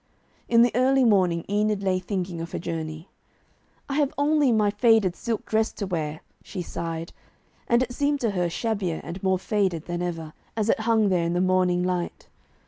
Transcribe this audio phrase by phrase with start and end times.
[0.49, 3.07] In the early morning, Enid lay thinking of her journey.
[3.87, 7.13] 'I have only my faded silk dress to wear,' she sighed,
[7.67, 11.23] and it seemed to her shabbier and more faded than ever, as it hung there
[11.25, 12.27] in the morning light.